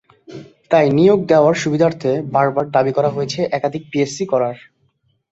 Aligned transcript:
তাই 0.71 0.87
নিয়োগ 0.97 1.19
দেওয়ার 1.31 1.55
সুবিধার্থে 1.63 2.11
বারবার 2.33 2.65
দাবি 2.75 2.91
করা 2.97 3.09
হয়েছে 3.09 3.39
একাধিক 3.51 3.83
পিএসসি 3.91 4.23
করার। 4.31 4.55